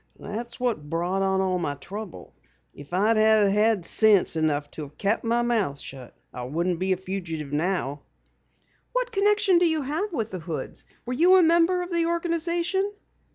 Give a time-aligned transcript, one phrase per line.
[0.19, 2.33] "That's what brought on all my trouble.
[2.73, 6.97] If I'd had sense enough to have kept my mouth shut, I wouldn't be a
[6.97, 8.01] fugitive now."
[8.93, 10.85] "What connection did you have with the Hoods?
[11.05, 12.91] Were you a member of the organization?"